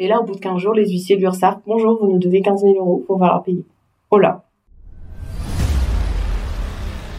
[0.00, 2.40] Et là, au bout de 15 jours, les huissiers de l'URSSAF, bonjour, vous nous devez
[2.40, 3.64] 15 000 euros, faut falloir payer.
[4.12, 4.44] Oh là.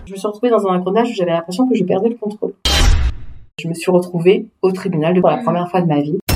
[0.05, 2.53] Je me suis retrouvée dans un engrenage où j'avais l'impression que je perdais le contrôle.
[3.59, 6.19] Je me suis retrouvée au tribunal pour la première fois de ma vie.
[6.29, 6.35] Je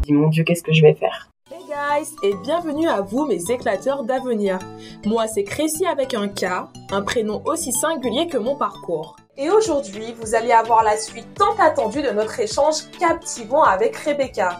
[0.00, 1.30] me dis, mon Dieu, qu'est-ce que je vais faire?
[1.52, 4.58] Hey guys et bienvenue à vous mes éclateurs d'avenir.
[5.06, 6.44] Moi c'est Crécy avec un K,
[6.90, 9.14] un prénom aussi singulier que mon parcours.
[9.36, 14.58] Et aujourd'hui vous allez avoir la suite tant attendue de notre échange captivant avec Rebecca.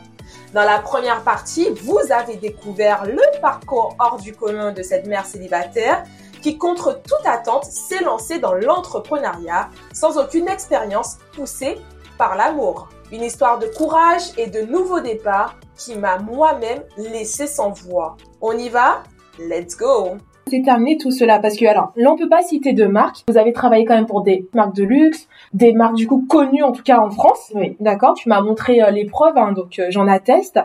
[0.54, 5.26] Dans la première partie, vous avez découvert le parcours hors du commun de cette mère
[5.26, 6.04] célibataire
[6.40, 11.78] qui, contre toute attente, s'est lancée dans l'entrepreneuriat sans aucune expérience poussée
[12.16, 12.88] par l'amour.
[13.12, 18.16] Une histoire de courage et de nouveaux départs qui m'a moi-même laissé sans voix.
[18.40, 19.02] On y va?
[19.38, 20.16] Let's go
[20.48, 23.24] c'est terminé tout cela parce que alors là on peut pas citer de marques.
[23.28, 26.62] Vous avez travaillé quand même pour des marques de luxe, des marques du coup connues
[26.62, 27.52] en tout cas en France.
[27.54, 28.14] Oui, d'accord.
[28.14, 30.60] Tu m'as montré euh, les preuves, hein, donc euh, j'en atteste.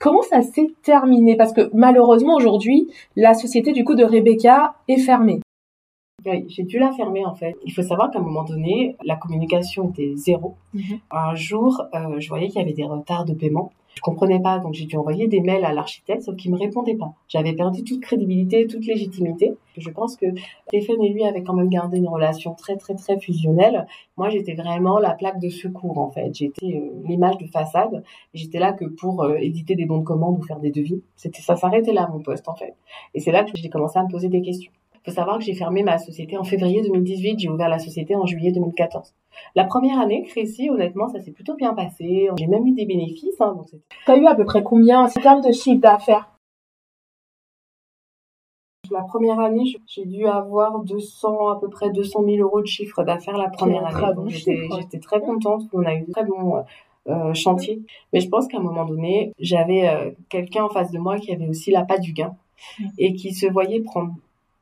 [0.00, 1.36] Comment ça s'est terminé?
[1.36, 5.40] Parce que malheureusement aujourd'hui la société du coup de Rebecca est fermée.
[6.26, 7.54] Oui, j'ai dû la fermer en fait.
[7.64, 10.54] Il faut savoir qu'à un moment donné, la communication était zéro.
[10.72, 11.00] Mhm.
[11.10, 13.72] Un jour, euh, je voyais qu'il y avait des retards de paiement.
[13.94, 16.96] Je comprenais pas, donc j'ai dû envoyer des mails à l'architecte, sauf qu'il me répondait
[16.96, 17.14] pas.
[17.28, 19.54] J'avais perdu toute crédibilité, toute légitimité.
[19.76, 20.26] Je pense que
[20.68, 23.86] Stéphane et lui avaient quand même gardé une relation très très très fusionnelle.
[24.16, 26.34] Moi, j'étais vraiment la plaque de secours en fait.
[26.34, 28.02] J'étais euh, l'image de façade.
[28.34, 31.02] J'étais là que pour euh, éditer des bons de commande ou faire des devis.
[31.16, 32.74] C'était ça s'arrêtait là mon poste en fait.
[33.14, 34.72] Et c'est là que j'ai commencé à me poser des questions
[35.04, 38.24] faut savoir que j'ai fermé ma société en février 2018, j'ai ouvert la société en
[38.24, 39.12] juillet 2014.
[39.54, 42.28] La première année, Crécy, honnêtement, ça s'est plutôt bien passé.
[42.36, 43.40] J'ai même eu des bénéfices.
[43.40, 43.68] Hein, donc
[44.06, 46.30] T'as eu à peu près combien en termes de chiffre d'affaires?
[48.90, 53.02] La première année, j'ai dû avoir 200, à peu près 200 000 euros de chiffre
[53.02, 54.28] d'affaires la première année.
[54.28, 55.62] J'étais très contente.
[55.72, 56.64] On a eu de très bons
[57.06, 57.82] euh, chantiers.
[58.12, 61.32] Mais je pense qu'à un moment donné, j'avais euh, quelqu'un en face de moi qui
[61.32, 62.34] avait aussi la patte du gain
[62.98, 64.14] et qui se voyait prendre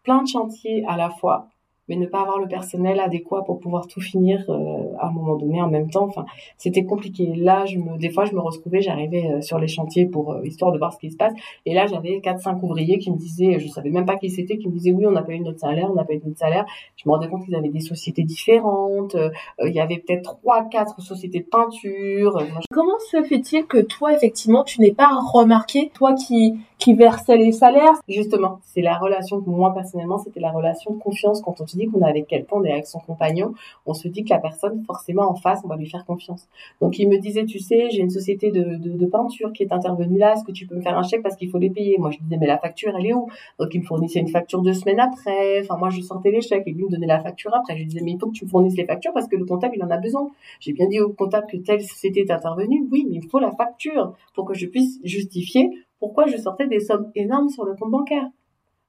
[0.02, 1.46] plein de chantiers à la fois
[1.92, 5.36] mais ne pas avoir le personnel adéquat pour pouvoir tout finir euh, à un moment
[5.36, 6.08] donné en même temps.
[6.56, 7.34] C'était compliqué.
[7.36, 10.46] Là, je me, des fois, je me retrouvais, j'arrivais euh, sur les chantiers pour euh,
[10.46, 11.34] histoire de voir ce qui se passe.
[11.66, 14.56] Et là, j'avais quatre, cinq ouvriers qui me disaient, je savais même pas qui c'était,
[14.56, 16.38] qui me disaient oui, on n'a pas eu notre salaire, on n'a pas eu notre
[16.38, 16.64] salaire.
[16.96, 19.14] Je me rendais compte qu'ils avaient des sociétés différentes.
[19.62, 22.42] il y avait peut-être trois, quatre sociétés de peinture.
[22.70, 27.52] Comment se fait-il que toi, effectivement, tu n'es pas remarqué, toi qui qui versait les
[27.52, 27.94] salaires.
[28.08, 31.40] Justement, c'est la relation que moi personnellement, c'était la relation de confiance.
[31.40, 33.54] Quand on dit qu'on est avec quelqu'un, on est avec son compagnon,
[33.86, 36.48] on se dit que la personne, forcément en face, on va lui faire confiance.
[36.80, 40.18] Donc il me disait, tu sais, j'ai une société de, de, peinture qui est intervenue
[40.18, 41.98] là, est-ce que tu peux me faire un chèque parce qu'il faut les payer?
[41.98, 43.28] Moi je disais, mais la facture, elle est où?
[43.60, 46.64] Donc il me fournissait une facture deux semaines après, enfin moi je sortais les chèques
[46.66, 47.74] et lui me donnait la facture après.
[47.74, 49.44] Je lui disais, mais il faut que tu me fournisses les factures parce que le
[49.44, 50.28] comptable, il en a besoin.
[50.58, 53.52] J'ai bien dit au comptable que telle société est intervenue, oui, mais il faut la
[53.52, 55.70] facture pour que je puisse justifier
[56.02, 58.26] pourquoi je sortais des sommes énormes sur le compte bancaire.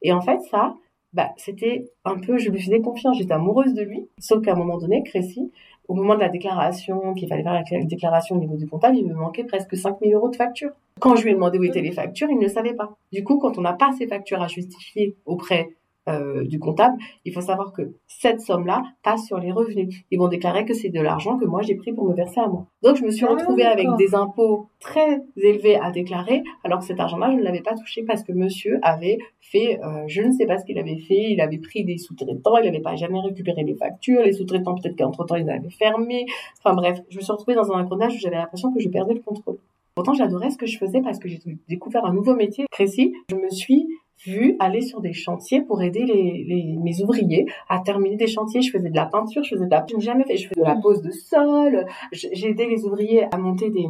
[0.02, 0.74] Et en fait, ça,
[1.14, 4.08] bah, c'était un peu, je lui faisais confiance, j'étais amoureuse de lui.
[4.18, 5.52] Sauf qu'à un moment donné, Crécy,
[5.88, 9.06] au moment de la déclaration, qu'il fallait faire la déclaration au niveau du comptable, il
[9.06, 10.72] me manquait presque 5000 euros de factures.
[11.00, 12.98] Quand je lui ai demandé où étaient les factures, il ne savait pas.
[13.12, 15.70] Du coup, quand on n'a pas ces factures à justifier auprès
[16.10, 20.04] euh, du comptable, il faut savoir que cette somme-là passe sur les revenus.
[20.12, 22.48] Ils vont déclarer que c'est de l'argent que moi j'ai pris pour me verser à
[22.48, 22.66] moi.
[22.82, 27.00] Donc je me suis retrouvée avec des impôts très élevés à déclarer, alors que cet
[27.00, 30.46] argent-là je ne l'avais pas touché parce que monsieur avait fait, euh, je ne sais
[30.46, 33.64] pas ce qu'il avait fait, il avait pris des sous-traitants, il n'avait pas jamais récupéré
[33.64, 36.26] les factures, les sous-traitants peut-être qu'entre temps ils avaient fermé.
[36.60, 39.14] Enfin bref, je me suis retrouvée dans un engrenage où j'avais l'impression que je perdais
[39.14, 39.58] le contrôle.
[39.96, 41.40] Pourtant, j'adorais ce que je faisais parce que j'ai
[41.70, 43.14] découvert un nouveau métier précis.
[43.30, 43.88] Je me suis
[44.26, 48.62] vu aller sur des chantiers pour aider les, les, mes ouvriers à terminer des chantiers.
[48.62, 50.66] Je faisais de la peinture, je faisais de la, je jamais fait, je faisais de
[50.66, 51.86] la pose de sol.
[52.12, 53.86] J'ai aidé les ouvriers à monter des,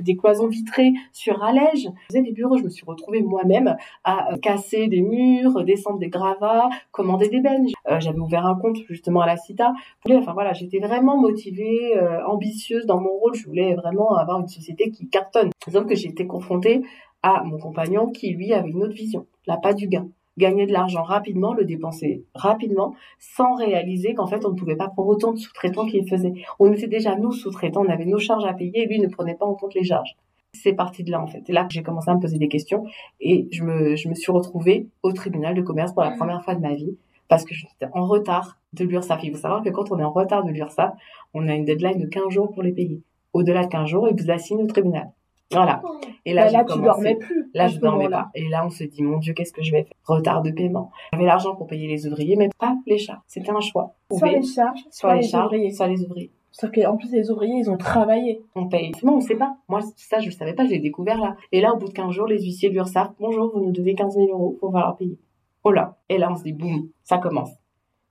[0.00, 1.84] des cloisons vitrées sur allège.
[1.84, 2.58] Je faisais des bureaux.
[2.58, 7.68] Je me suis retrouvée moi-même à casser des murs, descendre des gravats, commander des bennes.
[7.90, 9.72] Euh, J'avais ouvert un compte justement à la Cita.
[10.10, 13.34] Enfin voilà, j'étais vraiment motivée, euh, ambitieuse dans mon rôle.
[13.34, 15.50] Je voulais vraiment avoir une société qui cartonne.
[15.70, 16.82] Sauf que été confrontée
[17.22, 20.08] à mon compagnon qui, lui, avait une autre vision, la pas du gain.
[20.38, 24.88] Gagner de l'argent rapidement, le dépenser rapidement, sans réaliser qu'en fait, on ne pouvait pas
[24.88, 26.32] prendre autant de sous-traitants qu'il faisait.
[26.58, 29.34] On était déjà, nous, sous-traitants, on avait nos charges à payer et lui ne prenait
[29.34, 30.16] pas en compte les charges.
[30.54, 31.42] C'est parti de là, en fait.
[31.46, 32.84] C'est là que j'ai commencé à me poser des questions
[33.20, 36.16] et je me, je me suis retrouvée au tribunal de commerce pour la mmh.
[36.16, 36.96] première fois de ma vie
[37.28, 39.20] parce que j'étais en retard de l'URSSAF.
[39.22, 40.94] Il faut savoir que quand on est en retard de l'URSSAF,
[41.34, 43.02] on a une deadline de 15 jours pour les payer.
[43.32, 45.10] Au-delà de 15 jours, ils vous assignent au tribunal.
[45.52, 45.82] Voilà.
[46.24, 47.50] Et là, bah, là tu dormais plus.
[47.54, 48.30] Là, je dormais pas.
[48.34, 49.96] Et là, on se dit, mon Dieu, qu'est-ce que je vais faire?
[50.04, 50.90] Retard de paiement.
[51.12, 53.20] J'avais l'argent pour payer les ouvriers, mais pas les charges.
[53.26, 53.94] C'était un choix.
[54.12, 55.72] Soit les charges, soit, les, charges, ouvriers.
[55.72, 56.30] soit les ouvriers.
[56.52, 58.42] Sauf qu'en plus, les ouvriers, ils ont travaillé.
[58.54, 58.92] On paye.
[59.02, 59.56] Moi, on sait pas.
[59.68, 61.36] Moi, ça, je ne savais pas, je l'ai découvert là.
[61.52, 63.94] Et là, au bout de 15 jours, les huissiers lui ressortent Bonjour, vous nous devez
[63.94, 65.18] 15 000 euros, faut falloir payer.
[65.64, 65.96] Oh là.
[66.08, 67.50] Et là, on se dit Boum, ça commence.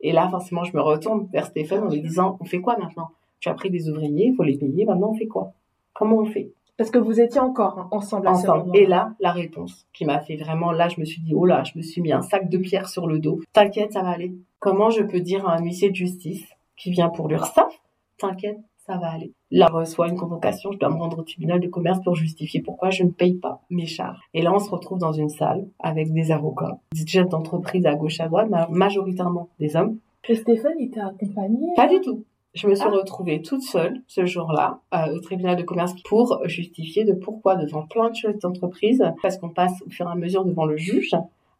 [0.02, 3.10] Et là, forcément, je me retourne vers Stéphane en lui disant On fait quoi maintenant?
[3.40, 5.54] Tu as pris des ouvriers, il faut les payer, maintenant on fait quoi?
[5.94, 6.52] Comment on fait?
[6.80, 8.72] Parce que vous étiez encore hein, ensemble à Ensemble.
[8.74, 11.62] Et là, la réponse qui m'a fait vraiment, là, je me suis dit Oh là,
[11.66, 13.42] je me suis mis un sac de pierre sur le dos.
[13.52, 14.34] T'inquiète, ça va aller.
[14.60, 16.48] Comment je peux dire à un huissier de justice
[16.78, 17.81] qui vient pour l'URSSAF
[18.18, 19.34] T'inquiète, ça va aller.
[19.52, 22.62] Là, je reçois une convocation, je dois me rendre au tribunal de commerce pour justifier
[22.62, 24.22] pourquoi je ne paye pas mes charges.
[24.34, 27.96] Et là, on se retrouve dans une salle avec des avocats, des chefs d'entreprise à
[27.96, 29.98] gauche à droite, majoritairement des hommes.
[30.30, 32.24] Et Stéphane, il t'a accompagné Pas du tout.
[32.56, 32.92] Je me suis ah.
[32.92, 37.86] retrouvée toute seule ce jour-là euh, au tribunal de commerce pour justifier de pourquoi devant
[37.86, 41.12] plein de chefs d'entreprise, parce qu'on passe au fur et à mesure devant le juge,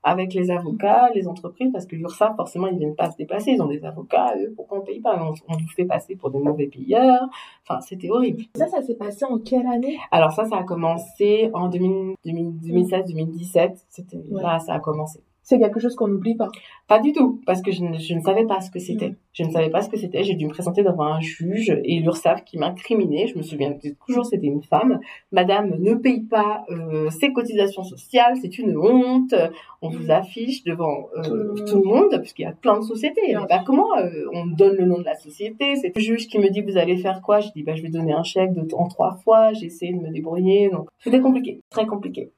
[0.02, 3.62] avec les avocats, les entreprises, parce que l'URSSAF, forcément, ils viennent pas se dépasser, ils
[3.62, 5.22] ont des avocats, eux, pourquoi on paye pas?
[5.22, 7.30] On, on vous fait passer pour des mauvais payeurs.
[7.68, 8.44] Enfin, c'était horrible.
[8.56, 9.98] Ça, ça s'est passé en quelle année?
[10.12, 13.84] Alors ça, ça a commencé en 2016-2017.
[13.90, 15.20] C'était là, ça a commencé
[15.50, 16.50] c'est quelque chose qu'on n'oublie pas.
[16.88, 19.16] Pas du tout, parce que je ne, je ne savais pas ce que c'était.
[19.34, 20.24] Je ne savais pas ce que c'était.
[20.24, 23.26] J'ai dû me présenter devant un juge et l'URSSAF qui m'incriminait.
[23.26, 23.74] Je me souviens
[24.06, 25.00] toujours, c'était une femme.
[25.32, 29.34] Madame ne paye pas euh, ses cotisations sociales, c'est une honte.
[29.82, 30.12] On vous mm.
[30.12, 33.36] affiche devant euh, tout, le monde, puisqu'il y a plein de sociétés.
[33.50, 35.78] Bah, comment euh, on donne le nom de la société?
[35.78, 37.40] C'est le juge qui me dit, vous allez faire quoi?
[37.40, 39.52] Je dis, bah, je vais donner un chèque de, en trois fois.
[39.54, 40.70] J'essaie de me débrouiller.
[40.70, 42.32] Donc, c'était compliqué, très compliqué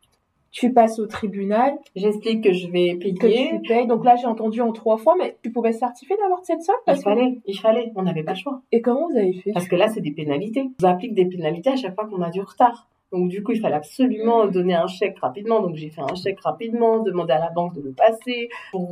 [0.52, 1.74] tu passes au tribunal.
[1.96, 3.14] J'explique que je vais payer.
[3.14, 3.88] Que tu payes.
[3.88, 6.96] Donc là, j'ai entendu en trois fois, mais tu pouvais certifier d'avoir cette somme Il
[6.98, 7.92] fallait, il fallait.
[7.96, 8.62] On n'avait pas le choix.
[8.72, 9.52] Et comment vous avez fait?
[9.54, 10.70] Parce que là, c'est des pénalités.
[10.82, 12.88] On applique des pénalités à chaque fois qu'on a du retard.
[13.12, 15.62] Donc du coup, il fallait absolument donner un chèque rapidement.
[15.62, 18.50] Donc j'ai fait un chèque rapidement, demandé à la banque de le passer.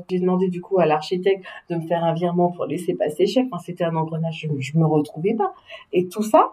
[0.10, 3.30] J'ai demandé du coup à l'architecte de me faire un virement pour laisser passer le
[3.30, 3.48] chèque.
[3.52, 5.54] Enfin, c'était un engrenage, je, ne me retrouvais pas.
[5.94, 6.52] Et tout ça,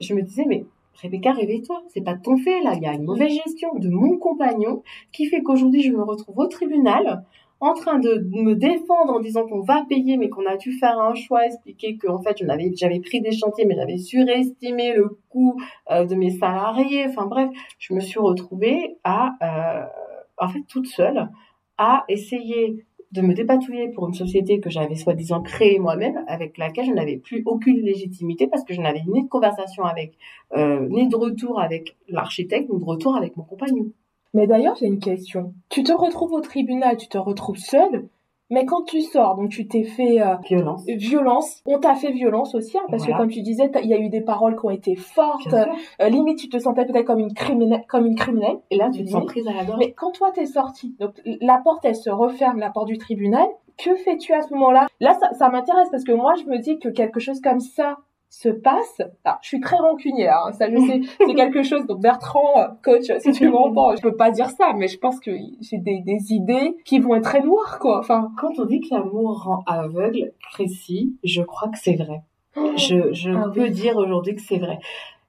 [0.00, 0.64] je me disais, mais
[1.00, 3.88] Rebecca, réveille-toi, c'est pas de ton fait là, il y a une mauvaise gestion de
[3.88, 7.24] mon compagnon qui fait qu'aujourd'hui je me retrouve au tribunal
[7.62, 10.98] en train de me défendre en disant qu'on va payer mais qu'on a dû faire
[10.98, 12.36] un choix, expliquer que en fait
[12.74, 15.60] j'avais pris des chantiers mais j'avais surestimé le coût
[15.90, 17.06] euh, de mes salariés.
[17.08, 17.48] Enfin bref,
[17.78, 19.86] je me suis retrouvée à euh,
[20.38, 21.30] en fait toute seule
[21.78, 26.86] à essayer de me dépatouiller pour une société que j'avais soi-disant créée moi-même, avec laquelle
[26.86, 30.14] je n'avais plus aucune légitimité parce que je n'avais ni de conversation avec,
[30.56, 33.86] euh, ni de retour avec l'architecte, ni de retour avec mon compagnon.
[34.34, 35.52] Mais d'ailleurs, j'ai une question.
[35.68, 38.08] Tu te retrouves au tribunal, tu te retrouves seule,
[38.52, 40.84] mais quand tu sors, donc tu t'es fait euh, violence.
[40.86, 43.98] violence, on t'a fait violence aussi, hein, parce que comme tu disais, il y a
[43.98, 45.54] eu des paroles qui ont été fortes.
[45.54, 48.58] Euh, limite, tu te sentais peut-être comme une criminelle, comme une criminelle.
[48.70, 49.78] Et là, tu te sens prise à la gorge.
[49.78, 53.46] Mais quand toi t'es sortie, donc la porte elle se referme, la porte du tribunal.
[53.78, 54.86] Que fais-tu à ce moment-là?
[55.00, 57.96] Là, ça, ça m'intéresse parce que moi, je me dis que quelque chose comme ça,
[58.32, 59.02] se passe.
[59.24, 61.86] Alors, je suis très rancunière, hein, ça je sais, c'est quelque chose.
[61.86, 65.30] Donc Bertrand, coach, si tu m'entends, je peux pas dire ça, mais je pense que
[65.60, 67.98] j'ai des, des, idées qui vont être très noires, quoi.
[67.98, 72.22] Enfin, quand on dit que l'amour rend aveugle, précis, je crois que c'est vrai.
[72.76, 74.78] Je, je ah peux dire aujourd'hui que c'est vrai.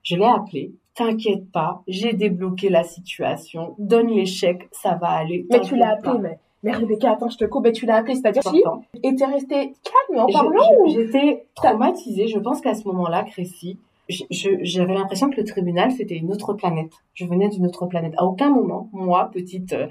[0.02, 0.72] Je l'ai appelé.
[0.94, 3.74] T'inquiète pas, j'ai débloqué la situation.
[3.78, 5.46] Donne l'échec, ça va aller.
[5.50, 8.14] Mais tu l'as appelé, mais mais Rebecca, attends, je te coupe, et tu l'as appelé,
[8.14, 8.62] c'est-à-dire si
[9.02, 12.26] Et t'es restée calme en parlant J'étais traumatisée.
[12.26, 13.78] Je pense qu'à ce moment-là, Crécy,
[14.08, 16.92] j'avais l'impression que le tribunal c'était une autre planète.
[17.14, 18.14] Je venais d'une autre planète.
[18.16, 19.86] À aucun moment, moi, petite, euh,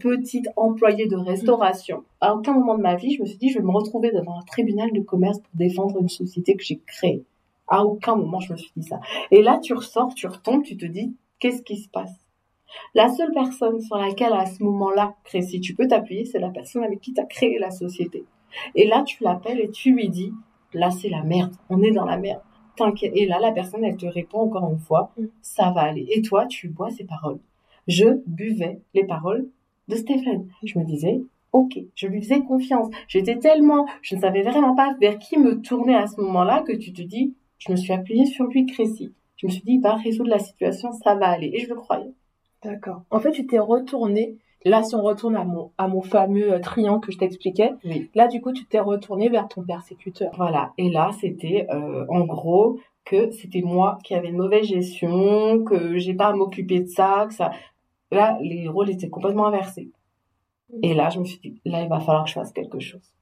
[0.00, 3.58] petite employée de restauration, à aucun moment de ma vie, je me suis dit je
[3.58, 7.24] vais me retrouver devant un tribunal de commerce pour défendre une société que j'ai créée.
[7.68, 9.00] À aucun moment je me suis dit ça.
[9.30, 12.25] Et là, tu ressors, tu retombes, tu te dis qu'est-ce qui se passe?
[12.94, 16.84] La seule personne sur laquelle à ce moment-là, si tu peux t'appuyer, c'est la personne
[16.84, 18.24] avec qui tu as créé la société.
[18.74, 20.32] Et là, tu l'appelles et tu lui dis,
[20.72, 22.40] là, c'est la merde, on est dans la merde.
[22.76, 23.12] T'inquiète.
[23.14, 25.26] Et là, la personne, elle te répond encore une fois, mm.
[25.40, 26.06] ça va aller.
[26.10, 27.38] Et toi, tu bois ces paroles.
[27.88, 29.48] Je buvais les paroles
[29.88, 30.46] de Stéphane.
[30.62, 31.20] Je me disais,
[31.52, 32.88] ok, je lui faisais confiance.
[33.08, 36.72] J'étais tellement, je ne savais vraiment pas vers qui me tourner à ce moment-là que
[36.72, 39.14] tu te dis, je me suis appuyée sur lui, Crécy.
[39.36, 41.50] Je me suis dit, il va résoudre la situation, ça va aller.
[41.54, 42.12] Et je le croyais.
[42.62, 43.02] D'accord.
[43.10, 44.38] En fait, tu t'es retourné.
[44.64, 47.72] Là, si on retourne à mon, à mon fameux euh, triangle que je t'expliquais,
[48.14, 50.32] là, du coup, tu t'es retourné vers ton persécuteur.
[50.36, 50.72] Voilà.
[50.76, 55.96] Et là, c'était euh, en gros que c'était moi qui avais une mauvaise gestion, que
[55.98, 57.52] j'ai pas à m'occuper de ça, que ça.
[58.10, 59.90] Là, les rôles étaient complètement inversés.
[60.82, 63.12] Et là, je me suis dit, là, il va falloir que je fasse quelque chose.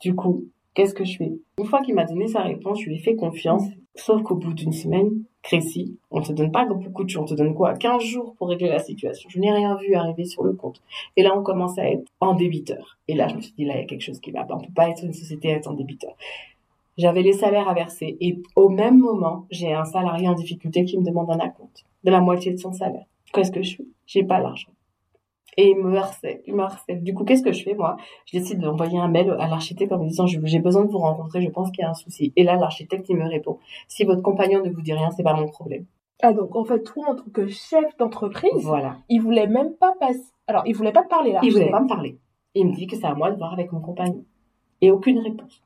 [0.00, 1.32] Du coup, qu'est-ce que je fais?
[1.58, 3.64] Une fois qu'il m'a donné sa réponse, je lui ai fait confiance.
[3.94, 7.34] Sauf qu'au bout d'une semaine, Crécy, on te donne pas beaucoup de jours, on te
[7.34, 7.74] donne quoi?
[7.74, 9.28] 15 jours pour régler la situation.
[9.28, 10.80] Je n'ai rien vu arriver sur le compte.
[11.16, 12.96] Et là, on commence à être en débiteur.
[13.08, 14.54] Et là, je me suis dit, là, il y a quelque chose qui va pas.
[14.54, 16.16] On peut pas être une société à être en débiteur.
[16.96, 18.16] J'avais les salaires à verser.
[18.20, 22.10] Et au même moment, j'ai un salarié en difficulté qui me demande un acompte de
[22.10, 23.06] la moitié de son salaire.
[23.32, 23.86] Qu'est-ce que je fais?
[24.06, 24.70] J'ai pas l'argent.
[25.58, 27.02] Et il me harcèle, il me harcèle.
[27.02, 27.96] Du coup, qu'est-ce que je fais, moi?
[28.24, 31.42] Je décide d'envoyer un mail à l'architecte en me disant, j'ai besoin de vous rencontrer,
[31.42, 32.32] je pense qu'il y a un souci.
[32.36, 35.34] Et là, l'architecte, il me répond, si votre compagnon ne vous dit rien, c'est pas
[35.34, 35.84] mon problème.
[36.22, 38.96] Ah, donc, en fait, toi, en tant que chef d'entreprise, Voilà.
[39.08, 40.24] il voulait même pas passer.
[40.46, 41.40] Alors, il voulait pas parler là.
[41.42, 42.18] Il voulait pas me parler.
[42.54, 44.24] Il me dit que c'est à moi de voir avec mon compagnon.
[44.80, 45.62] Et aucune réponse.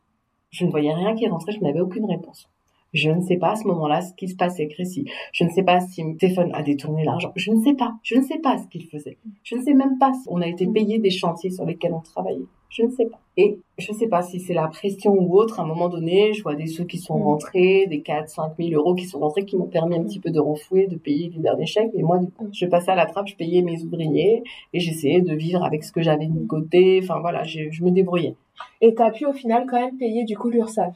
[0.50, 2.48] Je ne voyais rien qui rentrait, je n'avais aucune réponse.
[2.92, 5.04] Je ne sais pas à ce moment-là ce qui se passait, Chrissy.
[5.32, 7.32] Je ne sais pas si Stéphane a détourné l'argent.
[7.36, 7.94] Je ne sais pas.
[8.02, 9.18] Je ne sais pas ce qu'il faisait.
[9.42, 12.00] Je ne sais même pas si on a été payé des chantiers sur lesquels on
[12.00, 12.46] travaillait.
[12.70, 13.18] Je ne sais pas.
[13.36, 15.60] Et je ne sais pas si c'est la pression ou autre.
[15.60, 18.70] À un moment donné, je vois des sous qui sont rentrés, des 4, 5 000
[18.72, 21.40] euros qui sont rentrés, qui m'ont permis un petit peu de renfouer, de payer les
[21.40, 21.90] derniers chèques.
[21.94, 25.20] Mais moi, du coup, je passais à la trappe, je payais mes ouvriers et j'essayais
[25.20, 27.00] de vivre avec ce que j'avais mis de côté.
[27.02, 28.34] Enfin voilà, je, je me débrouillais.
[28.80, 30.94] Et t'as pu au final quand même payer du coup l'URSSAF?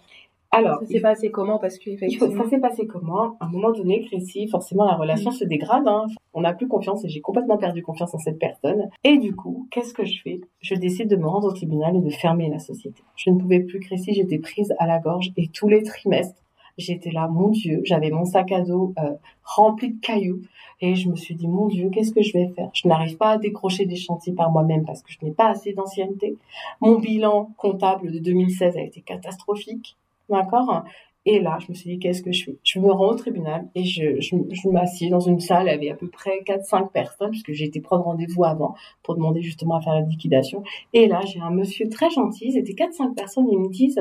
[0.53, 1.59] Alors, Ça s'est passé comment?
[1.59, 3.37] Parce que ça s'est passé comment?
[3.39, 5.87] À un moment donné, Chrissy, forcément, la relation se dégrade.
[5.87, 6.07] Hein.
[6.35, 8.91] On n'a plus confiance et j'ai complètement perdu confiance en cette personne.
[9.05, 10.41] Et du coup, qu'est-ce que je fais?
[10.61, 13.03] Je décide de me rendre au tribunal et de fermer la société.
[13.17, 16.43] Je ne pouvais plus, Chrissy, j'étais prise à la gorge et tous les trimestres,
[16.81, 19.15] j'étais là, mon Dieu, j'avais mon sac à dos euh,
[19.45, 20.41] rempli de cailloux
[20.81, 22.71] et je me suis dit, mon Dieu, qu'est-ce que je vais faire?
[22.73, 25.73] Je n'arrive pas à décrocher des chantiers par moi-même parce que je n'ai pas assez
[25.73, 26.37] d'ancienneté.
[26.81, 29.97] Mon bilan comptable de 2016 a été catastrophique.
[30.31, 30.85] D'accord.
[31.27, 32.59] Et là, je me suis dit, qu'est-ce que je fais?
[32.65, 36.09] Je me rends au tribunal et je, je, m'assieds dans une salle, avait à peu
[36.09, 40.01] près 4-5 personnes, puisque j'ai été prendre rendez-vous avant pour demander justement à faire la
[40.01, 40.63] liquidation.
[40.95, 44.01] Et là, j'ai un monsieur très gentil, c'était 4-5 personnes, ils me disent,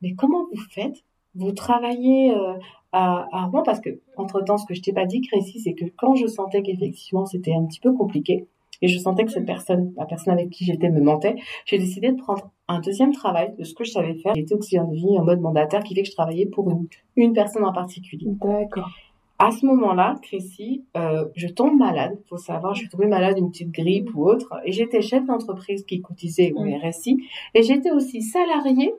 [0.00, 1.04] mais comment vous faites?
[1.34, 2.54] Vous travaillez euh,
[2.92, 6.14] à, à Parce que, entre-temps, ce que je t'ai pas dit, Crécy, c'est que quand
[6.14, 8.46] je sentais qu'effectivement c'était un petit peu compliqué,
[8.82, 12.10] et je sentais que cette personne, la personne avec qui j'étais, me mentait, j'ai décidé
[12.12, 14.34] de prendre un deuxième travail de ce que je savais faire.
[14.34, 17.32] J'étais auxiliaire de vie en mode mandataire, qui fait que je travaillais pour une, une
[17.32, 18.26] personne en particulier.
[18.26, 18.90] D'accord.
[19.38, 22.16] À ce moment-là, Crécy, euh, je tombe malade.
[22.28, 24.54] Faut savoir, je suis tombée malade d'une petite grippe ou autre.
[24.64, 26.62] Et j'étais chef d'entreprise qui cotisait au.
[26.62, 27.18] RSI.
[27.54, 28.94] Et j'étais aussi salariée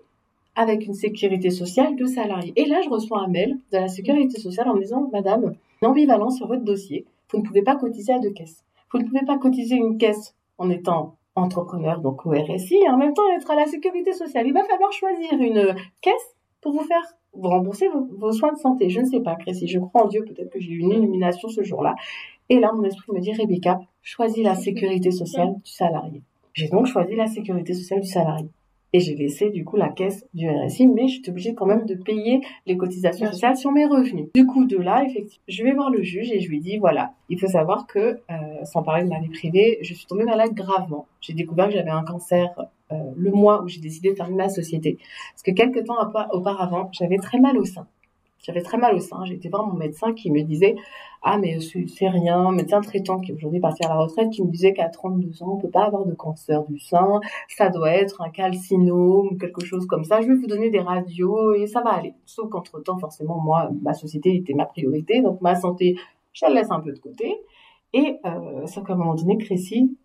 [0.56, 2.54] avec une sécurité sociale de salarié.
[2.58, 6.38] Et là, je reçois un mail de la sécurité sociale en me disant, Madame, ambivalence
[6.38, 7.06] sur votre dossier.
[7.32, 8.64] Vous ne pouvez pas cotiser à deux caisses.
[8.96, 12.96] Vous ne pouvez pas cotiser une caisse en étant entrepreneur, donc au RSI, et en
[12.96, 14.48] même temps être à la sécurité sociale.
[14.48, 18.90] Il va falloir choisir une caisse pour vous faire rembourser vos, vos soins de santé.
[18.90, 21.50] Je ne sais pas, Crécy, je crois en Dieu, peut-être que j'ai eu une illumination
[21.50, 21.96] ce jour-là.
[22.48, 26.22] Et là, mon esprit me dit, Rebecca, choisis la sécurité sociale du salarié.
[26.54, 28.48] J'ai donc choisi la sécurité sociale du salarié.
[28.96, 31.96] Et j'ai laissé du coup la caisse du RSI, mais j'étais obligée quand même de
[31.96, 34.28] payer les cotisations sociales sur mes revenus.
[34.34, 37.12] Du coup, de là, effectivement, je vais voir le juge et je lui dis, voilà,
[37.28, 40.54] il faut savoir que, euh, sans parler de ma vie privée, je suis tombée malade
[40.54, 41.08] gravement.
[41.20, 42.48] J'ai découvert que j'avais un cancer
[42.94, 44.98] euh, le mois où j'ai décidé de fermer ma société.
[45.34, 45.98] Parce que quelques temps
[46.32, 47.88] auparavant, j'avais très mal au sein.
[48.46, 49.26] J'avais très mal au sein.
[49.26, 50.78] J'ai été voir mon médecin qui me disait
[51.28, 52.52] Ah, mais c'est rien.
[52.52, 55.56] Médecin traitant qui est aujourd'hui parti à la retraite, qui me disait qu'à 32 ans,
[55.56, 57.20] on peut pas avoir de cancer du sein.
[57.50, 60.22] Ça doit être un calcinome quelque chose comme ça.
[60.22, 62.14] Je vais vous donner des radios et ça va aller.
[62.28, 65.24] Sauf qu'entre temps, forcément, moi, ma société était ma priorité.
[65.24, 65.96] Donc, ma santé,
[66.32, 67.36] je la laisse un peu de côté.
[67.94, 69.36] Et euh, sauf qu'à un moment donné,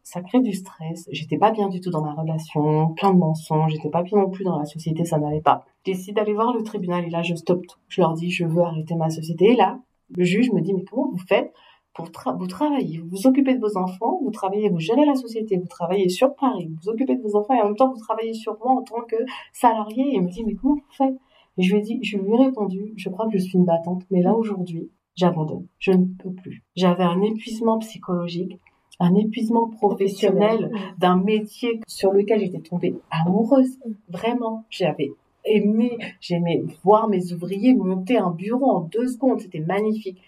[0.02, 1.06] ça crée du stress.
[1.12, 3.72] J'étais pas bien du tout dans ma relation, plein de mensonges.
[3.72, 5.66] J'étais pas bien non plus dans la société, ça n'allait pas.
[5.84, 7.78] Je décide d'aller voir le tribunal et là, je stoppe tout.
[7.88, 9.52] Je leur dis, je veux arrêter ma société.
[9.52, 9.80] Et là,
[10.16, 11.52] le juge me dit, mais comment vous faites
[11.92, 15.16] pour tra- vous travaillez, vous vous occupez de vos enfants, vous travaillez, vous gérez la
[15.16, 17.92] société, vous travaillez sur Paris, vous vous occupez de vos enfants et en même temps
[17.92, 19.16] vous travaillez sur moi en tant que
[19.52, 20.04] salarié.
[20.04, 21.16] Et il me dit, mais comment vous faites?
[21.58, 23.64] Et je lui ai dit, je lui ai répondu, je crois que je suis une
[23.64, 25.66] battante, mais là aujourd'hui, j'abandonne.
[25.78, 26.62] Je ne peux plus.
[26.76, 28.58] J'avais un épuisement psychologique,
[29.00, 33.78] un épuisement professionnel d'un métier sur lequel j'étais tombée amoureuse.
[34.08, 35.10] Vraiment, j'avais
[35.44, 39.40] aimé, j'aimais voir mes ouvriers monter un bureau en deux secondes.
[39.40, 40.20] C'était magnifique.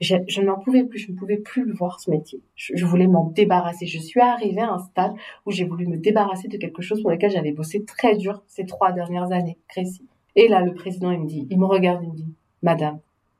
[0.00, 2.40] Je, je n'en pouvais plus, je ne pouvais plus le voir ce métier.
[2.56, 3.86] Je, je voulais m'en débarrasser.
[3.86, 5.12] Je suis arrivée à un stade
[5.44, 8.64] où j'ai voulu me débarrasser de quelque chose pour lequel j'avais bossé très dur ces
[8.64, 10.06] trois dernières années, Crécy.
[10.36, 12.98] Et là, le président, il me dit, il me regarde, il me dit, Madame,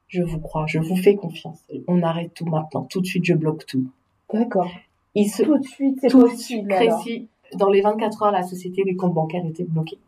[0.08, 1.60] je vous crois, je vous fais confiance.
[1.86, 2.82] On arrête tout maintenant.
[2.82, 3.86] Tout de suite, je bloque tout.
[4.32, 4.70] D'accord.
[5.14, 7.28] Il se Tout de suite, c'est tout de suite précis.
[7.54, 9.98] Dans les 24 heures, la société, les comptes bancaires étaient bloqués.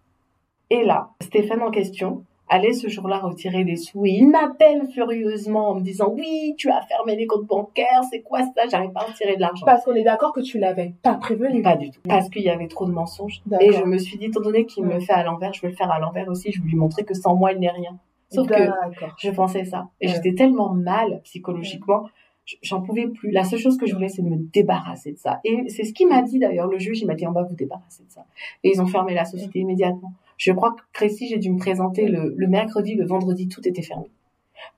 [0.73, 5.69] Et là, Stéphane en question allait ce jour-là retirer des sous et il m'appelle furieusement
[5.69, 8.69] en me disant oui, tu as fermé les comptes bancaires, c'est quoi ça?
[8.71, 9.67] J'arrive pas à retirer de l'argent.
[9.67, 11.61] Parce qu'on est d'accord que tu l'avais pas prévenu.
[11.61, 12.01] Pas du tout.
[12.09, 13.43] Parce qu'il y avait trop de mensonges.
[13.45, 13.69] D'accord.
[13.69, 15.75] Et je me suis dit, étant donné qu'il me fait à l'envers, je vais le
[15.75, 16.53] faire à l'envers aussi.
[16.53, 17.99] Je vais lui montrer que sans moi, il n'est rien.
[18.31, 18.55] Sauf que
[19.19, 19.89] je pensais ça.
[20.01, 20.15] Et Ouais.
[20.15, 22.05] j'étais tellement mal psychologiquement
[22.63, 23.31] j'en pouvais plus.
[23.31, 25.41] La seule chose que je voulais, c'est de me débarrasser de ça.
[25.45, 27.55] Et c'est ce qu'il m'a dit d'ailleurs, le juge, il m'a dit, on va vous
[27.55, 28.25] débarrasser de ça.
[28.65, 30.13] Et ils ont fermé la société immédiatement.
[30.37, 33.83] Je crois que Crécy, j'ai dû me présenter le, le mercredi, le vendredi, tout était
[33.83, 34.11] fermé.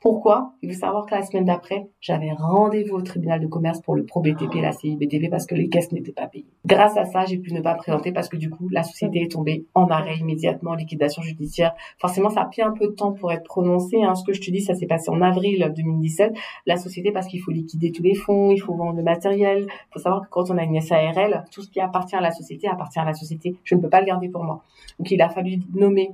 [0.05, 0.53] Pourquoi?
[0.61, 4.05] Il faut savoir que la semaine d'après, j'avais rendez-vous au tribunal de commerce pour le
[4.05, 6.45] Pro BTP et la CIBTP parce que les caisses n'étaient pas payées.
[6.67, 9.33] Grâce à ça, j'ai pu ne pas présenter parce que du coup, la société est
[9.33, 11.73] tombée en arrêt immédiatement, liquidation judiciaire.
[11.99, 14.03] Forcément, ça a pris un peu de temps pour être prononcé.
[14.03, 14.15] Hein.
[14.15, 16.35] Ce que je te dis, ça s'est passé en avril 2017.
[16.67, 19.63] La société, parce qu'il faut liquider tous les fonds, il faut vendre le matériel.
[19.63, 22.31] Il faut savoir que quand on a une SARL, tout ce qui appartient à la
[22.31, 23.57] société appartient à la société.
[23.65, 24.61] Je ne peux pas le garder pour moi.
[24.99, 26.11] Donc, il a fallu nommer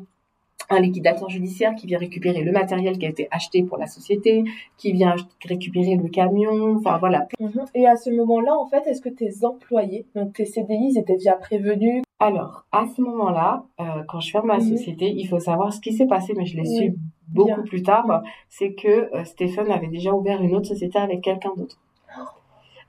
[0.71, 4.45] un liquidateur judiciaire qui vient récupérer le matériel qui a été acheté pour la société,
[4.77, 7.27] qui vient récupérer le camion, enfin voilà.
[7.41, 7.65] Mhm.
[7.75, 11.17] Et à ce moment-là, en fait, est-ce que tes employés, donc tes CDI, ils étaient
[11.17, 12.03] déjà prévenus?
[12.19, 14.77] Alors, à ce moment-là, euh, quand je ferme ma mhm.
[14.77, 16.95] société, il faut savoir ce qui s'est passé, mais je l'ai su
[17.29, 21.53] beaucoup plus tard, c'est que euh, Stéphane avait déjà ouvert une autre société avec quelqu'un
[21.57, 21.79] d'autre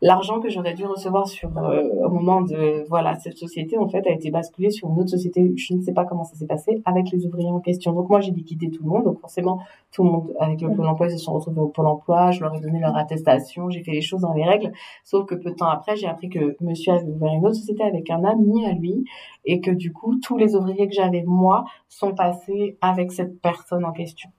[0.02, 4.06] l'argent que j'aurais dû recevoir sur euh, au moment de voilà cette société en fait
[4.08, 5.54] a été basculé sur une autre société.
[5.56, 7.94] Je ne sais pas comment ça s'est passé avec les ouvriers en question.
[7.94, 9.04] Donc moi j'ai liquidé tout le monde.
[9.04, 9.60] Donc forcément
[9.92, 12.32] tout le monde avec le pôle emploi ils se sont retrouvés au pôle emploi.
[12.32, 13.70] Je leur ai donné leur attestation.
[13.70, 14.72] J'ai fait les choses dans les règles.
[15.04, 17.84] Sauf que peu de temps après j'ai appris que monsieur avait ouvert une autre société
[17.84, 19.06] avec un ami à lui
[19.46, 23.86] et que du coup tous les ouvriers que j'avais moi sont passés avec cette personne
[23.86, 24.30] en question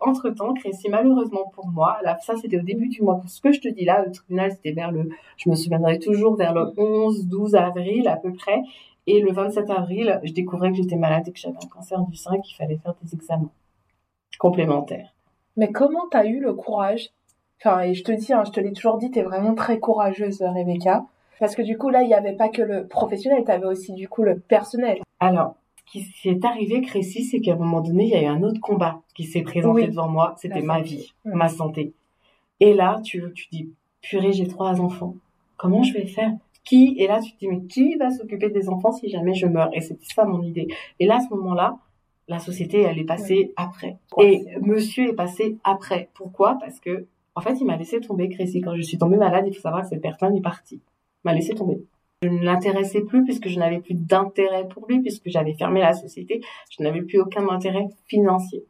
[0.00, 3.20] entre-temps, Crécy, malheureusement pour moi, là, ça c'était au début du mois.
[3.26, 6.36] Ce que je te dis là, le tribunal, c'était vers le, je me souviendrai toujours,
[6.36, 8.62] vers le 11, 12 avril à peu près.
[9.06, 12.16] Et le 27 avril, je découvrais que j'étais malade et que j'avais un cancer du
[12.16, 13.50] sein, qu'il fallait faire des examens
[14.38, 15.12] complémentaires.
[15.56, 17.10] Mais comment tu as eu le courage?
[17.60, 19.78] Enfin, et je te dis, hein, je te l'ai toujours dit, tu es vraiment très
[19.78, 21.04] courageuse, Rebecca.
[21.40, 23.92] Parce que du coup, là, il n'y avait pas que le professionnel, tu avais aussi
[23.94, 25.00] du coup le personnel.
[25.20, 25.56] Alors,
[25.90, 28.60] qui s'est arrivé, Crécy, c'est qu'à un moment donné, il y a eu un autre
[28.60, 30.34] combat qui s'est présenté devant moi.
[30.38, 31.92] C'était ma vie, ma santé.
[32.60, 33.70] Et là, tu, tu dis,
[34.00, 35.14] purée, j'ai trois enfants.
[35.56, 36.32] Comment je vais faire?
[36.64, 36.94] Qui?
[36.98, 39.70] Et là, tu te dis, mais qui va s'occuper des enfants si jamais je meurs?
[39.72, 40.68] Et c'était ça mon idée.
[41.00, 41.78] Et là, à ce moment-là,
[42.28, 43.96] la société, elle est passée après.
[44.20, 46.08] Et monsieur est passé après.
[46.14, 46.58] Pourquoi?
[46.60, 48.60] Parce que, en fait, il m'a laissé tomber, Crécy.
[48.60, 50.76] Quand je suis tombée malade, il faut savoir que cette personne est partie.
[50.76, 51.82] Il m'a laissé tomber.
[52.22, 55.94] Je ne l'intéressais plus puisque je n'avais plus d'intérêt pour lui, puisque j'avais fermé la
[55.94, 56.42] société.
[56.70, 58.66] Je n'avais plus aucun intérêt financier.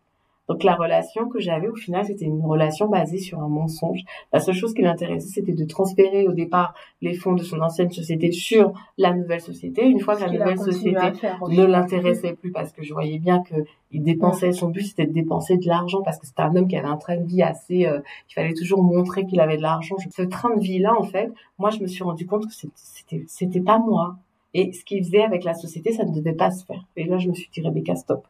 [0.51, 4.01] Donc la relation que j'avais au final, c'était une relation basée sur un mensonge.
[4.33, 7.93] La seule chose qui l'intéressait, c'était de transférer au départ les fonds de son ancienne
[7.93, 9.87] société sur la nouvelle société.
[9.87, 11.13] Une fois que la nouvelle société
[11.49, 13.55] ne l'intéressait plus parce que je voyais bien que
[13.93, 16.77] il dépensait, son but c'était de dépenser de l'argent parce que c'était un homme qui
[16.77, 19.95] avait un train de vie assez, euh, il fallait toujours montrer qu'il avait de l'argent.
[20.11, 23.25] Ce train de vie là, en fait, moi je me suis rendu compte que c'était,
[23.29, 24.17] c'était pas moi.
[24.55, 26.85] Et ce qu'il faisait avec la société, ça ne devait pas se faire.
[26.97, 28.27] Et là, je me suis dit, Rebecca, stop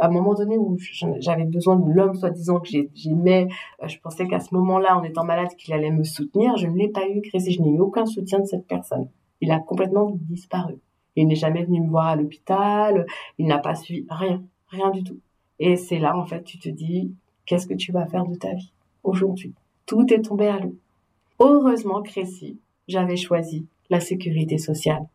[0.00, 0.76] à un moment donné où
[1.18, 3.48] j'avais besoin de l'homme soi-disant que j'aimais,
[3.82, 6.56] euh, je pensais qu'à ce moment-là, en étant malade, qu'il allait me soutenir.
[6.56, 7.52] Je ne l'ai pas eu, Crécy.
[7.52, 9.08] Je n'ai eu aucun soutien de cette personne.
[9.40, 10.76] Il a complètement disparu.
[11.16, 13.06] Il n'est jamais venu me voir à l'hôpital.
[13.38, 15.18] Il n'a pas suivi rien, rien du tout.
[15.58, 17.12] Et c'est là, en fait, tu te dis,
[17.46, 19.54] qu'est-ce que tu vas faire de ta vie aujourd'hui?
[19.86, 20.76] Tout est tombé à l'eau.
[21.38, 25.06] Heureusement, Crécy, j'avais choisi la sécurité sociale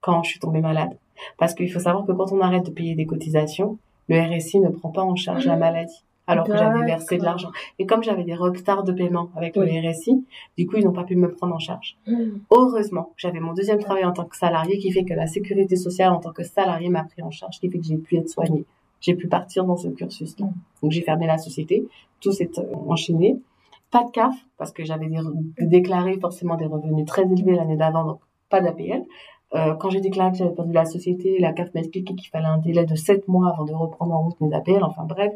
[0.00, 0.96] quand je suis tombée malade.
[1.38, 4.68] Parce qu'il faut savoir que quand on arrête de payer des cotisations, le RSI ne
[4.68, 5.56] prend pas en charge la ah.
[5.56, 7.50] maladie alors que j'avais versé de l'argent.
[7.78, 10.24] Et comme j'avais des retards de paiement avec le RSI,
[10.58, 11.96] du coup, ils n'ont pas pu me prendre en charge.
[12.06, 12.38] Hmm.
[12.50, 16.12] Heureusement, j'avais mon deuxième travail en tant que salarié qui fait que la sécurité sociale
[16.12, 18.64] en tant que salarié m'a pris en charge, qui fait que j'ai pu être soignée.
[19.00, 20.48] J'ai pu partir dans ce cursus-là.
[20.82, 21.86] Donc, j'ai fermé la société.
[22.20, 23.38] Tout s'est euh, enchaîné.
[23.90, 25.08] Pas de CAF, parce que j'avais
[25.60, 29.04] déclaré forcément des revenus très élevés l'année d'avant, donc pas d'APL.
[29.54, 32.46] Euh, quand j'ai déclaré que j'avais perdu la société, la CAF m'a expliqué qu'il fallait
[32.46, 34.82] un délai de 7 mois avant de reprendre en route mes appels.
[34.82, 35.32] Enfin bref,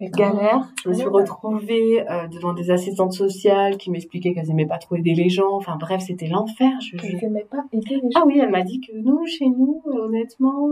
[0.00, 0.68] galère.
[0.84, 4.96] Je me suis retrouvée euh, devant des assistantes sociales qui m'expliquaient qu'elles n'aimaient pas trop
[4.96, 5.52] aider les gens.
[5.52, 6.72] Enfin bref, c'était l'enfer.
[6.80, 8.20] Je, n'aimais pas aider les gens.
[8.20, 10.68] Ah oui, elle m'a dit que nous, chez nous, euh, honnêtement,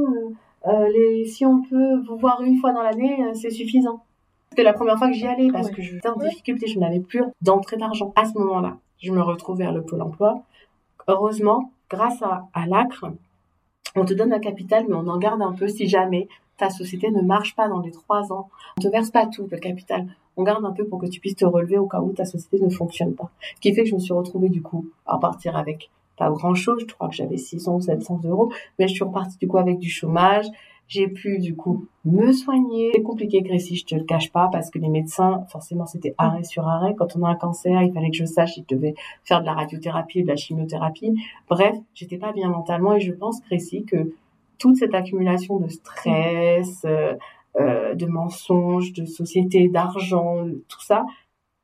[0.66, 4.02] les, si on peut vous voir une fois dans l'année, c'est suffisant.
[4.50, 7.00] C'était la première fois que j'y allais parce que je j'étais en difficulté, je n'avais
[7.00, 8.12] plus d'entrée d'argent.
[8.16, 10.42] À ce moment-là, je me retrouve vers le pôle emploi.
[11.08, 13.12] Heureusement, grâce à, l'ACRE,
[13.94, 17.10] on te donne un capital, mais on en garde un peu si jamais ta société
[17.10, 18.48] ne marche pas dans les trois ans.
[18.78, 20.06] On te verse pas tout le capital.
[20.36, 22.58] On garde un peu pour que tu puisses te relever au cas où ta société
[22.60, 23.30] ne fonctionne pas.
[23.56, 26.54] Ce qui fait que je me suis retrouvée du coup à partir avec pas grand
[26.54, 26.84] chose.
[26.86, 29.78] Je crois que j'avais 600 ou 700 euros, mais je suis repartie du coup avec
[29.78, 30.46] du chômage.
[30.88, 32.92] J'ai pu du coup me soigner.
[32.94, 36.44] C'est compliqué Gracie, je te le cache pas, parce que les médecins, forcément, c'était arrêt
[36.44, 36.94] sur arrêt.
[36.94, 38.94] Quand on a un cancer, il fallait que je sache si je devais
[39.24, 41.14] faire de la radiothérapie de la chimiothérapie.
[41.48, 44.12] Bref, j'étais pas bien mentalement et je pense Gracie que
[44.58, 47.14] toute cette accumulation de stress, euh,
[47.58, 51.06] euh, de mensonges, de société, d'argent, tout ça,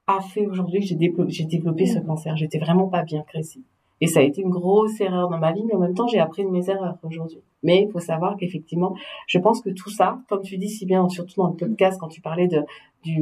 [0.06, 0.86] a fait aujourd'hui que
[1.28, 2.36] j'ai développé, ce cancer.
[2.36, 3.62] J'étais vraiment pas bien, Crécy.
[4.00, 6.18] Et ça a été une grosse erreur dans ma vie, mais en même temps, j'ai
[6.18, 7.42] appris de mes erreurs aujourd'hui.
[7.62, 8.94] Mais il faut savoir qu'effectivement,
[9.26, 12.08] je pense que tout ça, comme tu dis si bien, surtout dans le podcast, quand
[12.08, 12.62] tu parlais de,
[13.04, 13.20] du,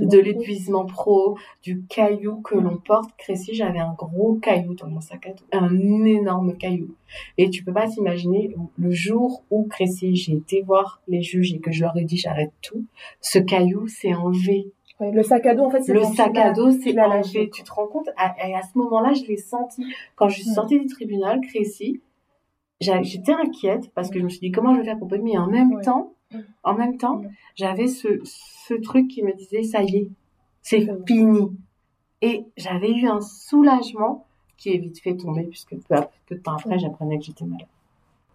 [0.00, 5.00] de l'épuisement pro, du caillou que l'on porte, Crécy, j'avais un gros caillou dans mon
[5.00, 5.44] sac à dos.
[5.52, 6.94] Un énorme caillou.
[7.38, 11.58] Et tu peux pas t'imaginer, le jour où Crécy, j'ai été voir les juges et
[11.58, 12.84] que je leur ai dit j'arrête tout,
[13.20, 16.70] ce caillou s'est enlevé le sac à dos, en fait, c'est le sac à dos,
[16.70, 17.50] c'est lâché.
[17.50, 18.08] Tu te rends compte?
[18.16, 22.00] À, à ce moment-là, je l'ai senti quand je suis sortie du tribunal, Crécy.
[23.02, 25.36] J'étais inquiète parce que je me suis dit comment je vais faire pour pas mais
[25.38, 26.38] en même temps, mm.
[26.62, 27.28] en même temps, mm.
[27.56, 30.08] j'avais ce, ce truc qui me disait ça y est,
[30.62, 31.50] c'est fini.
[32.22, 36.54] Et j'avais eu un soulagement qui est vite fait tomber puisque peu, peu de temps
[36.54, 37.68] après, j'apprenais que j'étais malade.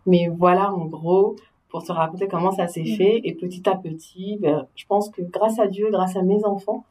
[0.05, 1.35] Mais voilà, en gros,
[1.69, 3.21] pour te raconter comment ça s'est fait.
[3.23, 6.83] Et petit à petit, ben, je pense que grâce à Dieu, grâce à mes enfants,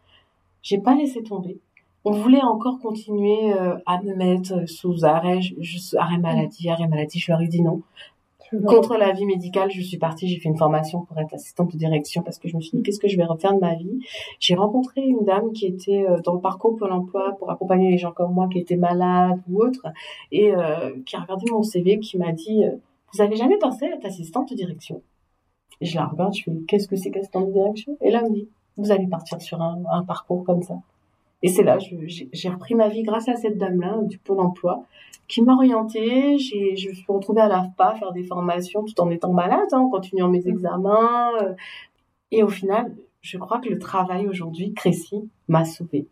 [0.62, 1.59] j'ai pas laissé tomber.
[2.04, 7.18] On voulait encore continuer euh, à me mettre sous arrêt, je, arrêt maladie, arrêt maladie.
[7.18, 7.82] Je leur ai dit non.
[8.66, 11.76] Contre la vie médicale, je suis partie, j'ai fait une formation pour être assistante de
[11.76, 13.98] direction parce que je me suis dit qu'est-ce que je vais refaire de ma vie?
[14.40, 17.98] J'ai rencontré une dame qui était euh, dans le parcours Pôle emploi pour accompagner les
[17.98, 19.87] gens comme moi qui étaient malades ou autres
[20.32, 22.64] et euh, qui a regardé mon CV, qui m'a dit
[23.14, 25.02] vous avez jamais pensé à être assistante de direction
[25.80, 27.96] Et je la regarde, je fais, qu'est-ce que c'est qu'assistante de direction?
[28.00, 30.74] Et là, elle me dit, vous allez partir sur un, parcours comme ça.
[31.42, 34.85] Et c'est là, j'ai repris ma vie grâce à cette dame-là du Pôle emploi
[35.29, 36.38] qui m'a orientée.
[36.38, 39.90] Je me suis retrouvée à l'AFPA faire des formations tout en étant malade, hein, en
[39.90, 41.31] continuant mes examens.
[41.42, 41.55] Euh.
[42.33, 46.09] Et au final, je crois que le travail aujourd'hui, Crécy, m'a sauvée.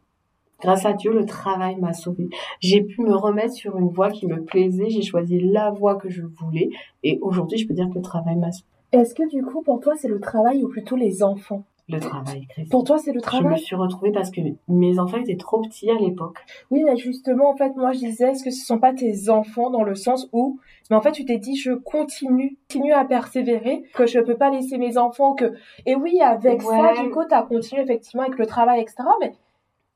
[0.61, 2.29] Grâce à Dieu, le travail m'a sauvée.
[2.61, 4.89] J'ai pu me remettre sur une voie qui me plaisait.
[4.89, 6.71] J'ai choisi la voie que je voulais.
[7.03, 8.71] Et aujourd'hui, je peux dire que le travail m'a sauvée.
[8.93, 11.65] Est-ce que du coup, pour toi, c'est le travail ou plutôt les enfants?
[11.89, 12.49] Le travail.
[12.71, 13.57] Pour toi, c'est le travail.
[13.57, 16.39] Je me suis retrouvée parce que mes enfants étaient trop petits à l'époque.
[16.71, 19.71] Oui, mais justement, en fait, moi, je disais, est-ce que ce sont pas tes enfants
[19.71, 20.59] dans le sens où,
[20.91, 24.51] mais en fait, tu t'es dit, je continue, continue à persévérer, que je peux pas
[24.51, 25.53] laisser mes enfants, que,
[25.85, 29.05] et oui, avec ça, du coup, as continué effectivement avec le travail, etc.
[29.21, 29.33] Mais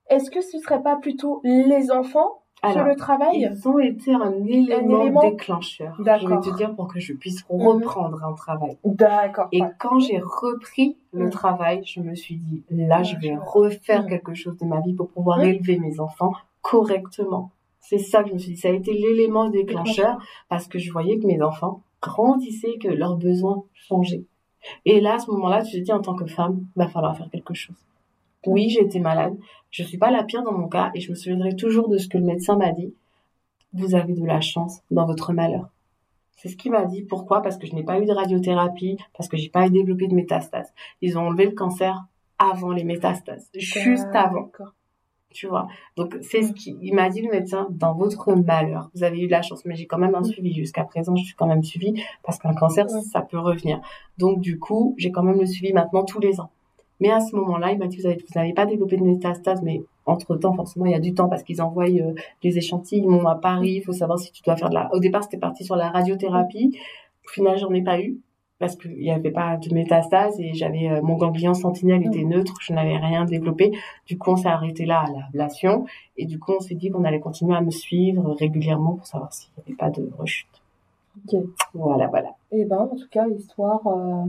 [0.08, 4.44] est-ce que ce serait pas plutôt les enfants sur le travail Ils ont été un
[4.44, 5.94] élément, déclencheur.
[5.98, 7.60] Je vais te dire pour que je puisse mhm.
[7.60, 8.76] reprendre un travail.
[8.84, 9.48] D'accord.
[9.52, 11.30] Et quand j'ai repris le mhm.
[11.30, 14.08] travail, je me suis dit là, je vais refaire mhm.
[14.08, 17.50] quelque chose de ma vie pour pouvoir élever mes enfants correctement.
[17.80, 18.60] C'est ça que je me suis dit.
[18.60, 20.18] Ça a été l'élément déclencheur
[20.48, 24.24] parce que je voyais que mes enfants grandissaient, que leurs besoins changeaient.
[24.84, 27.30] Et là, à ce moment-là, tu te dis en tant que femme, va falloir faire
[27.30, 27.76] quelque chose.
[28.46, 29.36] Oui, j'ai été malade.
[29.70, 32.08] Je suis pas la pire dans mon cas et je me souviendrai toujours de ce
[32.08, 32.94] que le médecin m'a dit.
[33.72, 35.68] Vous avez de la chance dans votre malheur.
[36.36, 37.02] C'est ce qu'il m'a dit.
[37.02, 37.42] Pourquoi?
[37.42, 40.72] Parce que je n'ai pas eu de radiothérapie, parce que j'ai pas développé de métastases.
[41.02, 42.06] Ils ont enlevé le cancer
[42.38, 44.50] avant les métastases, juste avant.
[45.32, 45.68] Tu vois?
[45.96, 48.90] Donc c'est ce qu'il m'a dit le médecin dans votre malheur.
[48.94, 51.14] Vous avez eu de la chance, mais j'ai quand même un suivi jusqu'à présent.
[51.14, 53.80] Je suis quand même suivi parce qu'un cancer ça peut revenir.
[54.18, 56.50] Donc du coup j'ai quand même le suivi maintenant tous les ans.
[57.00, 60.52] Mais à ce moment-là, il m'a dit, vous n'avez pas développé de métastases, mais entre-temps,
[60.54, 63.74] forcément, il y a du temps parce qu'ils envoient euh, des échantillons à Paris.
[63.76, 64.94] Il faut savoir si tu dois faire de la...
[64.94, 66.78] Au départ, c'était parti sur la radiothérapie.
[67.26, 68.18] Au final, j'en ai pas eu
[68.58, 72.54] parce qu'il n'y avait pas de métastases et j'avais euh, mon ganglion sentinelle était neutre,
[72.60, 73.72] je n'avais rien développé.
[74.06, 75.86] Du coup, on s'est arrêté là à l'ablation
[76.18, 79.32] et du coup, on s'est dit qu'on allait continuer à me suivre régulièrement pour savoir
[79.32, 80.59] s'il n'y avait pas de rechute.
[81.74, 82.28] Voilà, voilà.
[82.52, 84.24] Et eh ben, en tout cas, l'histoire euh,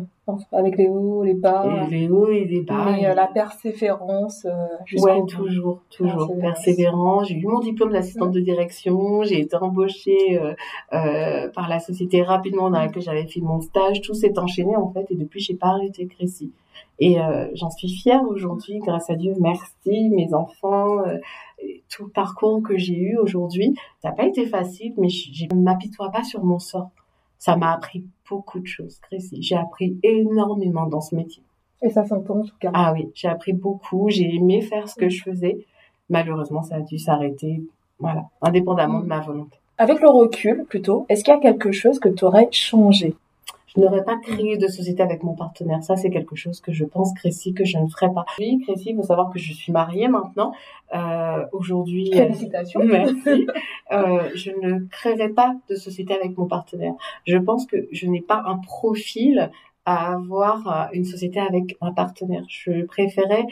[0.52, 1.88] avec les hauts, les bas.
[1.88, 2.98] Et les hauts et les bas.
[2.98, 4.46] Et, euh, la persévérance.
[4.46, 6.32] Euh, ouais, toujours, toujours.
[6.40, 7.24] Persévérant.
[7.24, 9.24] J'ai eu mon diplôme d'assistante de direction.
[9.24, 10.54] J'ai été embauchée euh,
[10.94, 14.02] euh, par la société rapidement dans laquelle j'avais fait mon stage.
[14.02, 16.52] Tout s'est enchaîné en fait, et depuis, j'ai pas arrêté Crécy.
[17.02, 19.34] Et euh, j'en suis fière aujourd'hui, grâce à Dieu.
[19.40, 21.18] Merci, mes enfants, euh,
[21.90, 23.76] tout le parcours que j'ai eu aujourd'hui.
[24.04, 26.92] Ça n'a pas été facile, mais je ne m'apitoie pas sur mon sort.
[27.40, 29.42] Ça m'a appris beaucoup de choses, Chrissy.
[29.42, 31.42] J'ai appris énormément dans ce métier.
[31.82, 32.70] Et ça s'entend en tout cas.
[32.76, 34.12] Ah oui, j'ai appris beaucoup.
[34.12, 35.66] J'ai aimé faire ce que je faisais.
[36.08, 37.64] Malheureusement, ça a dû s'arrêter,
[37.98, 39.58] voilà, indépendamment de ma volonté.
[39.80, 43.16] Avec le recul, plutôt, est-ce qu'il y a quelque chose que tu aurais changé?
[43.76, 45.84] Je n'aurais pas créé de société avec mon partenaire.
[45.84, 48.26] Ça, c'est quelque chose que je pense, Crécy, que je ne ferai pas.
[48.40, 50.52] Oui, Crécy, il faut savoir que je suis mariée maintenant.
[50.94, 52.82] Euh, Aujourd'hui, euh, félicitations.
[52.86, 53.48] merci.
[53.92, 56.94] euh, je ne créerai pas de société avec mon partenaire.
[57.26, 59.52] Je pense que je n'ai pas un profil
[59.86, 62.44] à avoir une société avec un partenaire.
[62.50, 63.46] Je préférais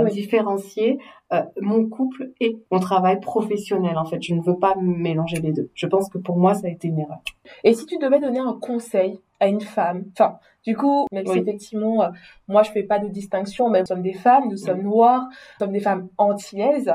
[0.00, 0.98] différencier
[1.32, 3.96] euh, mon couple et mon travail professionnel.
[3.98, 5.70] En fait, je ne veux pas mélanger les deux.
[5.74, 7.20] Je pense que pour moi, ça a été une erreur.
[7.64, 10.04] Et si tu devais donner un conseil à une femme.
[10.12, 12.10] Enfin, du coup, même si effectivement, euh,
[12.46, 15.66] moi je fais pas de distinction, mais nous sommes des femmes, nous sommes noires, nous
[15.66, 16.92] sommes des femmes antillaises.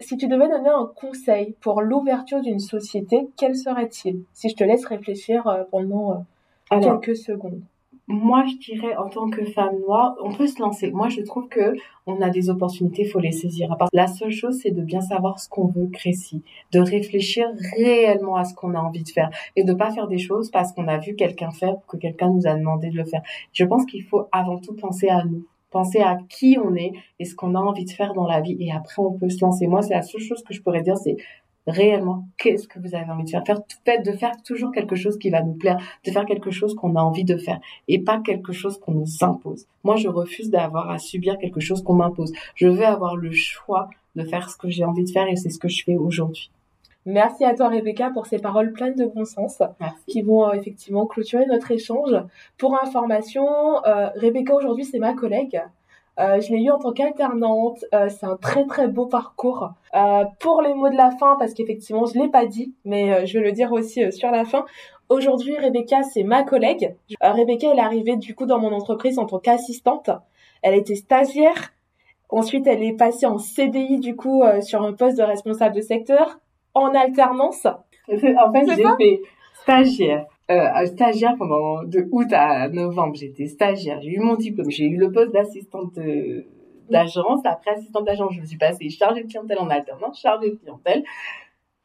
[0.00, 4.24] Si tu devais donner un conseil pour l'ouverture d'une société, quel serait-il?
[4.32, 6.24] Si je te laisse réfléchir euh, pendant
[6.72, 7.60] euh, quelques secondes
[8.08, 10.90] moi, je dirais, en tant que femme noire, on peut se lancer.
[10.90, 11.74] Moi, je trouve que
[12.06, 13.76] on a des opportunités, faut les saisir.
[13.92, 18.44] La seule chose, c'est de bien savoir ce qu'on veut créer, de réfléchir réellement à
[18.44, 20.98] ce qu'on a envie de faire et de pas faire des choses parce qu'on a
[20.98, 23.22] vu quelqu'un faire ou que quelqu'un nous a demandé de le faire.
[23.52, 27.24] Je pense qu'il faut avant tout penser à nous penser à qui on est et
[27.24, 29.66] ce qu'on a envie de faire dans la vie et après on peut se lancer.
[29.66, 31.16] Moi, c'est la seule chose que je pourrais dire, c'est
[31.66, 33.44] réellement qu'est-ce que vous avez envie de faire?
[33.44, 36.96] Faire de faire toujours quelque chose qui va nous plaire de faire quelque chose qu'on
[36.96, 39.66] a envie de faire et pas quelque chose qu'on nous impose.
[39.84, 42.32] Moi je refuse d'avoir à subir quelque chose qu'on m'impose.
[42.54, 45.50] Je veux avoir le choix de faire ce que j'ai envie de faire et c'est
[45.50, 46.50] ce que je fais aujourd'hui.
[47.04, 49.60] Merci à toi Rebecca pour ces paroles pleines de bon sens
[50.06, 52.14] qui vont euh, effectivement clôturer notre échange.
[52.58, 53.44] Pour information,
[53.86, 55.60] euh, Rebecca aujourd'hui c'est ma collègue.
[56.20, 57.84] Euh, je l'ai eu en tant qu'alternante.
[57.94, 59.70] Euh, c'est un très très beau parcours.
[59.94, 63.38] Euh, pour les mots de la fin, parce qu'effectivement je l'ai pas dit, mais je
[63.38, 64.64] vais le dire aussi sur la fin.
[65.08, 66.96] Aujourd'hui, Rebecca, c'est ma collègue.
[67.20, 70.10] Rebecca, elle est arrivée du coup dans mon entreprise en tant qu'assistante.
[70.62, 71.72] Elle était stagiaire.
[72.30, 76.38] Ensuite, elle est passée en CDI du coup sur un poste de responsable de secteur
[76.74, 77.66] en alternance.
[77.66, 79.20] En fait, j'ai fait
[79.62, 83.14] stagiaire, euh, stagiaire pendant de août à novembre.
[83.14, 84.00] J'étais stagiaire.
[84.00, 84.70] J'ai eu mon diplôme.
[84.70, 85.98] J'ai eu le poste d'assistante
[86.90, 87.40] d'agence.
[87.44, 91.02] Après assistante d'agence, je me suis passée chargée de clientèle en alternance, chargée de clientèle,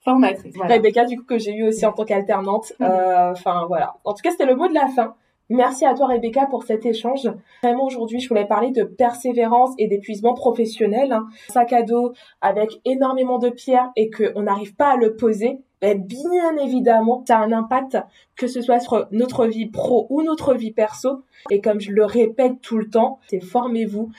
[0.01, 0.55] formatrice.
[0.55, 0.75] Voilà.
[0.75, 2.73] Rebecca, du coup, que j'ai eu aussi en tant qu'alternante.
[2.79, 2.83] Mm.
[2.83, 3.95] Euh, enfin, voilà.
[4.03, 5.15] En tout cas, c'était le mot de la fin.
[5.49, 7.29] Merci à toi Rebecca pour cet échange.
[7.63, 11.13] Vraiment aujourd'hui, je voulais parler de persévérance et d'épuisement professionnel.
[11.13, 15.59] Un sac à dos avec énormément de pierres et qu'on n'arrive pas à le poser.
[15.81, 17.97] Ben, bien évidemment, ça a un impact,
[18.35, 21.23] que ce soit sur notre vie pro ou notre vie perso.
[21.51, 24.11] Et comme je le répète tout le temps, c'est formez-vous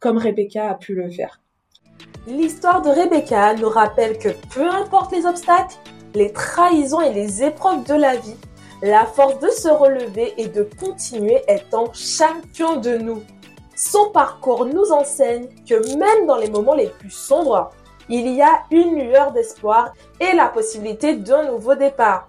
[0.00, 1.40] comme Rebecca a pu le faire.
[2.26, 5.76] L'histoire de Rebecca nous rappelle que peu importe les obstacles,
[6.14, 8.36] les trahisons et les épreuves de la vie,
[8.82, 13.22] la force de se relever et de continuer est en chacun de nous.
[13.76, 17.70] Son parcours nous enseigne que même dans les moments les plus sombres,
[18.08, 22.28] il y a une lueur d'espoir et la possibilité d'un nouveau départ.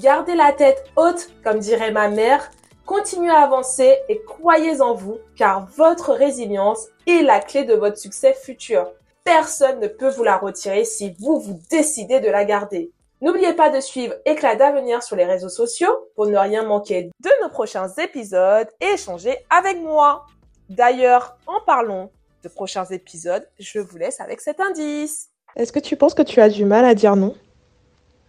[0.00, 2.50] Gardez la tête haute, comme dirait ma mère,
[2.84, 7.98] continuez à avancer et croyez en vous, car votre résilience est la clé de votre
[7.98, 8.90] succès futur.
[9.24, 12.92] Personne ne peut vous la retirer si vous vous décidez de la garder.
[13.20, 17.30] N'oubliez pas de suivre Éclat d'avenir sur les réseaux sociaux pour ne rien manquer de
[17.42, 20.24] nos prochains épisodes et échanger avec moi.
[20.68, 22.10] D'ailleurs, en parlant
[22.42, 25.30] de prochains épisodes, je vous laisse avec cet indice.
[25.56, 27.34] Est-ce que tu penses que tu as du mal à dire non?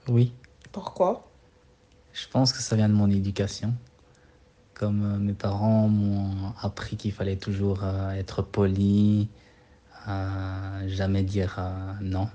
[0.08, 0.34] Oui.
[0.72, 1.30] Pourquoi?
[2.14, 3.74] Je pense que ça vient de mon éducation.
[4.74, 9.30] Comme euh, mes parents m'ont appris qu'il fallait toujours euh, être poli,
[10.08, 11.60] euh, jamais dire
[12.02, 12.30] non.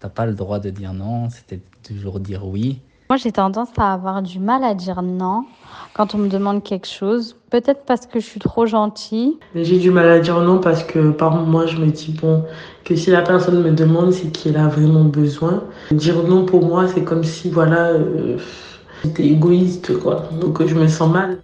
[0.00, 2.80] T'as pas le droit de dire non, c'était toujours dire oui.
[3.08, 5.44] Moi, j'ai tendance à avoir du mal à dire non
[5.94, 7.36] quand on me demande quelque chose.
[7.50, 9.38] Peut-être parce que je suis trop gentille.
[9.54, 12.44] J'ai du mal à dire non parce que par moi, je me dis bon,
[12.84, 15.62] que si la personne me demande, c'est qu'elle a vraiment besoin.
[15.92, 18.38] Dire non pour moi, c'est comme si voilà, euh,
[19.04, 20.24] j'étais égoïste quoi.
[20.40, 21.38] Donc je me sens mal.